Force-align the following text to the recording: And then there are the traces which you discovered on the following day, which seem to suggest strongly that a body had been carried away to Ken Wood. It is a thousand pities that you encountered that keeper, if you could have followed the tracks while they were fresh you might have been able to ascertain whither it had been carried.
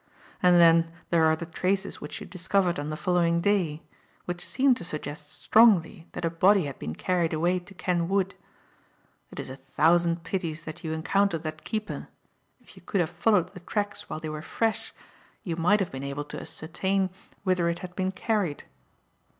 And 0.41 0.55
then 0.59 0.91
there 1.11 1.25
are 1.25 1.35
the 1.35 1.45
traces 1.45 2.01
which 2.01 2.19
you 2.19 2.25
discovered 2.25 2.79
on 2.79 2.89
the 2.89 2.97
following 2.97 3.39
day, 3.39 3.83
which 4.25 4.43
seem 4.43 4.73
to 4.73 4.83
suggest 4.83 5.31
strongly 5.43 6.07
that 6.13 6.25
a 6.25 6.29
body 6.31 6.65
had 6.65 6.79
been 6.79 6.95
carried 6.95 7.33
away 7.33 7.59
to 7.59 7.75
Ken 7.75 8.07
Wood. 8.07 8.33
It 9.29 9.39
is 9.39 9.51
a 9.51 9.55
thousand 9.55 10.23
pities 10.23 10.63
that 10.63 10.83
you 10.83 10.91
encountered 10.91 11.43
that 11.43 11.63
keeper, 11.63 12.07
if 12.61 12.75
you 12.75 12.81
could 12.81 12.99
have 12.99 13.11
followed 13.11 13.53
the 13.53 13.59
tracks 13.59 14.09
while 14.09 14.19
they 14.19 14.27
were 14.29 14.41
fresh 14.41 14.91
you 15.43 15.55
might 15.55 15.79
have 15.79 15.91
been 15.91 16.01
able 16.03 16.25
to 16.33 16.41
ascertain 16.41 17.11
whither 17.43 17.69
it 17.69 17.79
had 17.85 17.95
been 17.95 18.11
carried. 18.11 18.63